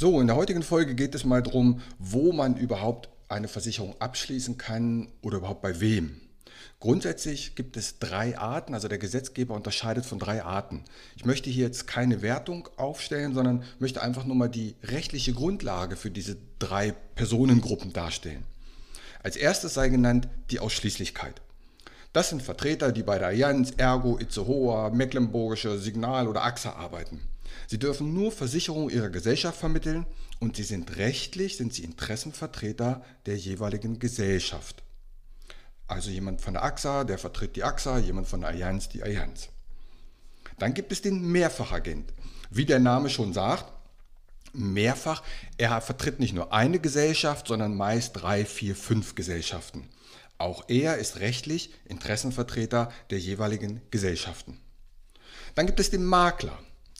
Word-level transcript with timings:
So, 0.00 0.20
in 0.20 0.28
der 0.28 0.36
heutigen 0.36 0.62
Folge 0.62 0.94
geht 0.94 1.16
es 1.16 1.24
mal 1.24 1.42
darum, 1.42 1.80
wo 1.98 2.30
man 2.30 2.56
überhaupt 2.56 3.08
eine 3.28 3.48
Versicherung 3.48 3.96
abschließen 4.00 4.56
kann 4.56 5.08
oder 5.22 5.38
überhaupt 5.38 5.60
bei 5.60 5.80
wem. 5.80 6.20
Grundsätzlich 6.78 7.56
gibt 7.56 7.76
es 7.76 7.98
drei 7.98 8.38
Arten, 8.38 8.74
also 8.74 8.86
der 8.86 8.98
Gesetzgeber 8.98 9.56
unterscheidet 9.56 10.06
von 10.06 10.20
drei 10.20 10.44
Arten. 10.44 10.84
Ich 11.16 11.24
möchte 11.24 11.50
hier 11.50 11.66
jetzt 11.66 11.88
keine 11.88 12.22
Wertung 12.22 12.68
aufstellen, 12.76 13.34
sondern 13.34 13.64
möchte 13.80 14.00
einfach 14.00 14.24
nur 14.24 14.36
mal 14.36 14.48
die 14.48 14.76
rechtliche 14.84 15.32
Grundlage 15.32 15.96
für 15.96 16.12
diese 16.12 16.36
drei 16.60 16.94
Personengruppen 17.16 17.92
darstellen. 17.92 18.44
Als 19.24 19.34
erstes 19.34 19.74
sei 19.74 19.88
genannt 19.88 20.28
die 20.52 20.60
Ausschließlichkeit. 20.60 21.42
Das 22.12 22.28
sind 22.28 22.44
Vertreter, 22.44 22.92
die 22.92 23.02
bei 23.02 23.18
der 23.18 23.26
Allianz, 23.26 23.72
Ergo, 23.76 24.16
Itzehoa, 24.16 24.90
Mecklenburgische, 24.90 25.76
Signal 25.76 26.28
oder 26.28 26.44
AXA 26.44 26.74
arbeiten. 26.74 27.20
Sie 27.66 27.78
dürfen 27.78 28.14
nur 28.14 28.32
Versicherungen 28.32 28.90
ihrer 28.90 29.10
Gesellschaft 29.10 29.58
vermitteln 29.58 30.06
und 30.38 30.56
sie 30.56 30.62
sind 30.62 30.96
rechtlich, 30.96 31.56
sind 31.56 31.74
sie 31.74 31.84
Interessenvertreter 31.84 33.04
der 33.26 33.36
jeweiligen 33.36 33.98
Gesellschaft. 33.98 34.82
Also 35.86 36.10
jemand 36.10 36.40
von 36.40 36.54
der 36.54 36.64
AXA, 36.64 37.04
der 37.04 37.18
vertritt 37.18 37.56
die 37.56 37.64
AXA, 37.64 37.98
jemand 37.98 38.28
von 38.28 38.40
der 38.40 38.50
Allianz 38.50 38.88
die 38.88 39.02
Allianz. 39.02 39.48
Dann 40.58 40.74
gibt 40.74 40.92
es 40.92 41.02
den 41.02 41.22
Mehrfachagent. 41.32 42.12
Wie 42.50 42.66
der 42.66 42.78
Name 42.78 43.10
schon 43.10 43.32
sagt, 43.32 43.72
mehrfach, 44.52 45.22
er 45.56 45.80
vertritt 45.80 46.20
nicht 46.20 46.34
nur 46.34 46.52
eine 46.52 46.78
Gesellschaft, 46.78 47.48
sondern 47.48 47.76
meist 47.76 48.12
drei, 48.14 48.44
vier, 48.44 48.76
fünf 48.76 49.14
Gesellschaften. 49.14 49.88
Auch 50.38 50.64
er 50.68 50.98
ist 50.98 51.18
rechtlich 51.20 51.70
Interessenvertreter 51.86 52.92
der 53.10 53.18
jeweiligen 53.18 53.80
Gesellschaften. 53.90 54.58
Dann 55.54 55.66
gibt 55.66 55.80
es 55.80 55.90
den 55.90 56.04
Makler. 56.04 56.56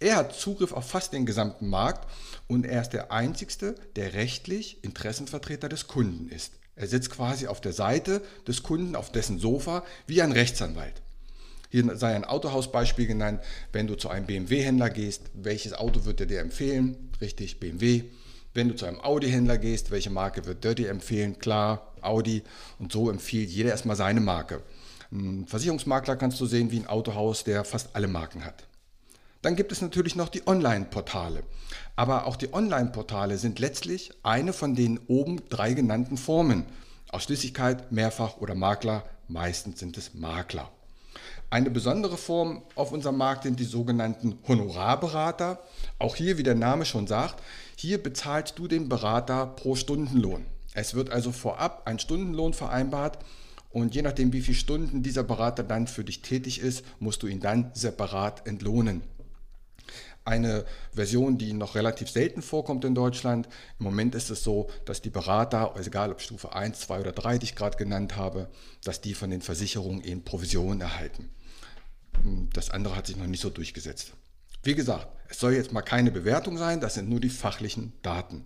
Er 0.00 0.16
hat 0.16 0.34
Zugriff 0.34 0.72
auf 0.72 0.88
fast 0.88 1.12
den 1.12 1.26
gesamten 1.26 1.68
Markt 1.68 2.10
und 2.48 2.64
er 2.64 2.80
ist 2.80 2.90
der 2.90 3.12
Einzige, 3.12 3.74
der 3.96 4.14
rechtlich 4.14 4.82
Interessenvertreter 4.82 5.68
des 5.68 5.88
Kunden 5.88 6.30
ist. 6.30 6.54
Er 6.74 6.86
sitzt 6.86 7.10
quasi 7.10 7.46
auf 7.46 7.60
der 7.60 7.74
Seite 7.74 8.22
des 8.48 8.62
Kunden, 8.62 8.96
auf 8.96 9.12
dessen 9.12 9.38
Sofa, 9.38 9.84
wie 10.06 10.22
ein 10.22 10.32
Rechtsanwalt. 10.32 11.02
Hier 11.68 11.96
sei 11.98 12.14
ein 12.16 12.24
Autohausbeispiel 12.24 13.06
genannt. 13.06 13.42
Wenn 13.72 13.86
du 13.86 13.94
zu 13.94 14.08
einem 14.08 14.24
BMW-Händler 14.24 14.88
gehst, 14.88 15.24
welches 15.34 15.74
Auto 15.74 16.06
wird 16.06 16.20
er 16.20 16.26
dir 16.26 16.40
empfehlen? 16.40 17.10
Richtig, 17.20 17.60
BMW. 17.60 18.04
Wenn 18.54 18.68
du 18.68 18.76
zu 18.76 18.86
einem 18.86 19.00
Audi-Händler 19.00 19.58
gehst, 19.58 19.90
welche 19.90 20.08
Marke 20.08 20.46
wird 20.46 20.64
der 20.64 20.74
dir 20.74 20.88
empfehlen? 20.88 21.38
Klar, 21.38 21.94
Audi. 22.00 22.42
Und 22.78 22.90
so 22.90 23.10
empfiehlt 23.10 23.50
jeder 23.50 23.68
erstmal 23.68 23.96
seine 23.96 24.20
Marke. 24.20 24.62
Ein 25.12 25.46
Versicherungsmakler 25.46 26.16
kannst 26.16 26.40
du 26.40 26.46
sehen 26.46 26.70
wie 26.70 26.78
ein 26.78 26.86
Autohaus, 26.86 27.44
der 27.44 27.64
fast 27.64 27.94
alle 27.94 28.08
Marken 28.08 28.46
hat. 28.46 28.64
Dann 29.42 29.56
gibt 29.56 29.72
es 29.72 29.80
natürlich 29.80 30.16
noch 30.16 30.28
die 30.28 30.46
Online-Portale. 30.46 31.44
Aber 31.96 32.26
auch 32.26 32.36
die 32.36 32.52
Online-Portale 32.52 33.38
sind 33.38 33.58
letztlich 33.58 34.10
eine 34.22 34.52
von 34.52 34.74
den 34.74 34.98
oben 35.06 35.48
drei 35.48 35.72
genannten 35.72 36.18
Formen. 36.18 36.66
Ausschließlichkeit, 37.10 37.90
Mehrfach 37.90 38.36
oder 38.36 38.54
Makler, 38.54 39.04
meistens 39.28 39.80
sind 39.80 39.96
es 39.96 40.12
Makler. 40.12 40.70
Eine 41.48 41.70
besondere 41.70 42.18
Form 42.18 42.62
auf 42.74 42.92
unserem 42.92 43.16
Markt 43.16 43.44
sind 43.44 43.58
die 43.58 43.64
sogenannten 43.64 44.38
Honorarberater. 44.46 45.58
Auch 45.98 46.16
hier, 46.16 46.36
wie 46.36 46.42
der 46.42 46.54
Name 46.54 46.84
schon 46.84 47.06
sagt, 47.06 47.42
hier 47.76 48.00
bezahlst 48.00 48.58
du 48.58 48.68
den 48.68 48.88
Berater 48.88 49.46
pro 49.46 49.74
Stundenlohn. 49.74 50.44
Es 50.74 50.94
wird 50.94 51.10
also 51.10 51.32
vorab 51.32 51.82
ein 51.86 51.98
Stundenlohn 51.98 52.52
vereinbart 52.52 53.18
und 53.70 53.94
je 53.94 54.02
nachdem, 54.02 54.32
wie 54.32 54.42
viele 54.42 54.56
Stunden 54.56 55.02
dieser 55.02 55.24
Berater 55.24 55.64
dann 55.64 55.88
für 55.88 56.04
dich 56.04 56.22
tätig 56.22 56.60
ist, 56.60 56.84
musst 57.00 57.22
du 57.22 57.26
ihn 57.26 57.40
dann 57.40 57.70
separat 57.74 58.46
entlohnen 58.46 59.02
eine 60.30 60.64
Version, 60.92 61.36
die 61.36 61.52
noch 61.52 61.74
relativ 61.74 62.08
selten 62.08 62.40
vorkommt 62.40 62.84
in 62.84 62.94
Deutschland. 62.94 63.48
Im 63.78 63.84
Moment 63.84 64.14
ist 64.14 64.30
es 64.30 64.42
so, 64.42 64.70
dass 64.86 65.02
die 65.02 65.10
Berater, 65.10 65.74
also 65.74 65.88
egal 65.88 66.12
ob 66.12 66.20
Stufe 66.20 66.54
1, 66.54 66.80
2 66.80 67.00
oder 67.00 67.12
3, 67.12 67.38
die 67.38 67.44
ich 67.44 67.56
gerade 67.56 67.76
genannt 67.76 68.16
habe, 68.16 68.48
dass 68.84 69.00
die 69.00 69.14
von 69.14 69.30
den 69.30 69.42
Versicherungen 69.42 70.02
eben 70.02 70.24
Provisionen 70.24 70.80
erhalten. 70.80 71.28
Das 72.52 72.70
andere 72.70 72.96
hat 72.96 73.06
sich 73.06 73.16
noch 73.16 73.26
nicht 73.26 73.40
so 73.40 73.50
durchgesetzt. 73.50 74.12
Wie 74.62 74.74
gesagt, 74.74 75.08
es 75.28 75.38
soll 75.38 75.54
jetzt 75.54 75.72
mal 75.72 75.82
keine 75.82 76.10
Bewertung 76.10 76.58
sein, 76.58 76.80
das 76.80 76.94
sind 76.94 77.08
nur 77.08 77.20
die 77.20 77.30
fachlichen 77.30 77.92
Daten. 78.02 78.44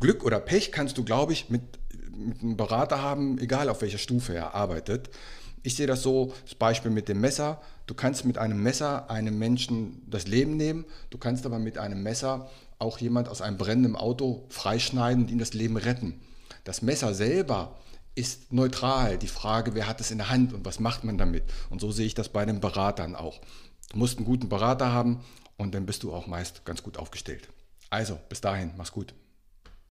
Glück 0.00 0.24
oder 0.24 0.40
Pech 0.40 0.72
kannst 0.72 0.98
du, 0.98 1.04
glaube 1.04 1.32
ich, 1.32 1.48
mit, 1.48 1.62
mit 2.16 2.42
einem 2.42 2.56
Berater 2.56 3.00
haben, 3.00 3.38
egal 3.38 3.68
auf 3.68 3.80
welcher 3.80 3.98
Stufe 3.98 4.34
er 4.34 4.54
arbeitet. 4.54 5.10
Ich 5.66 5.76
sehe 5.76 5.86
das 5.86 6.02
so, 6.02 6.34
das 6.44 6.54
Beispiel 6.54 6.90
mit 6.90 7.08
dem 7.08 7.22
Messer. 7.22 7.58
Du 7.86 7.94
kannst 7.94 8.26
mit 8.26 8.36
einem 8.36 8.62
Messer 8.62 9.10
einem 9.10 9.38
Menschen 9.38 10.02
das 10.06 10.26
Leben 10.26 10.58
nehmen, 10.58 10.84
du 11.08 11.16
kannst 11.16 11.46
aber 11.46 11.58
mit 11.58 11.78
einem 11.78 12.02
Messer 12.02 12.50
auch 12.78 12.98
jemand 12.98 13.30
aus 13.30 13.40
einem 13.40 13.56
brennenden 13.56 13.96
Auto 13.96 14.44
freischneiden 14.50 15.24
und 15.24 15.30
ihm 15.30 15.38
das 15.38 15.54
Leben 15.54 15.78
retten. 15.78 16.20
Das 16.64 16.82
Messer 16.82 17.14
selber 17.14 17.78
ist 18.14 18.52
neutral. 18.52 19.16
Die 19.16 19.26
Frage, 19.26 19.74
wer 19.74 19.88
hat 19.88 20.02
es 20.02 20.10
in 20.10 20.18
der 20.18 20.28
Hand 20.28 20.52
und 20.52 20.66
was 20.66 20.80
macht 20.80 21.02
man 21.02 21.16
damit? 21.16 21.44
Und 21.70 21.80
so 21.80 21.90
sehe 21.90 22.06
ich 22.06 22.14
das 22.14 22.28
bei 22.28 22.44
den 22.44 22.60
Beratern 22.60 23.16
auch. 23.16 23.40
Du 23.90 23.98
musst 23.98 24.18
einen 24.18 24.26
guten 24.26 24.50
Berater 24.50 24.92
haben 24.92 25.20
und 25.56 25.74
dann 25.74 25.86
bist 25.86 26.02
du 26.02 26.12
auch 26.12 26.26
meist 26.26 26.66
ganz 26.66 26.82
gut 26.82 26.98
aufgestellt. 26.98 27.48
Also, 27.88 28.18
bis 28.28 28.42
dahin, 28.42 28.72
mach's 28.76 28.92
gut. 28.92 29.14